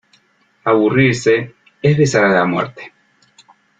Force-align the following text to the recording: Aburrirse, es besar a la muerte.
Aburrirse, 0.63 1.53
es 1.83 1.95
besar 1.95 2.25
a 2.25 2.29
la 2.33 2.45
muerte. 2.47 2.91